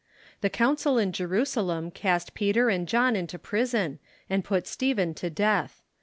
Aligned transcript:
The 0.41 0.49
council 0.49 0.97
in 0.97 1.11
Jerusalem 1.11 1.91
cast 1.91 2.33
Peter 2.33 2.69
and 2.69 2.87
John 2.87 3.15
into 3.15 3.37
prison, 3.37 3.99
and 4.31 4.43
put 4.43 4.65
Stephen 4.65 5.13
to 5.13 5.29
death. 5.29 5.83